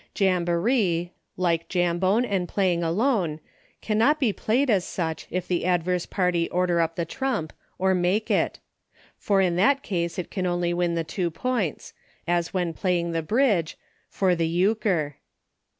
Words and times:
Jamboree, 0.17 1.11
like 1.37 1.69
Jambone, 1.69 2.25
and 2.25 2.49
Play 2.49 2.73
ing 2.73 2.81
Alone, 2.81 3.39
cannot 3.83 4.19
be 4.19 4.33
played, 4.33 4.67
as 4.67 4.83
such, 4.83 5.27
if 5.29 5.47
the 5.47 5.63
adverse 5.63 6.07
party 6.07 6.49
order 6.49 6.81
up 6.81 6.95
the 6.95 7.05
trump, 7.05 7.53
or 7.77 7.93
m^ke 7.93 8.31
it; 8.31 8.59
for 9.19 9.41
in 9.41 9.57
that 9.57 9.83
case 9.83 10.17
it 10.17 10.31
can 10.31 10.47
only 10.47 10.73
win 10.73 10.95
the 10.95 11.03
two 11.03 11.29
points— 11.29 11.93
as 12.37 12.51
when 12.51 12.73
playing 12.73 13.11
the 13.11 13.21
Bridge— 13.21 13.77
for 14.17 14.33
the 14.33 14.47
Euchre. 14.47 15.17